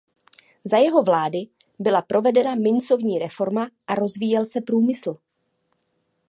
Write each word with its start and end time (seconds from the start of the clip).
Za 0.65 0.77
jeho 0.77 1.03
vlády 1.03 1.37
byla 1.79 2.01
provedena 2.01 2.55
mincovní 2.55 3.19
reforma 3.19 3.69
a 3.87 3.95
rozvíjel 3.95 4.45
se 4.45 4.61
průmysl. 4.61 5.17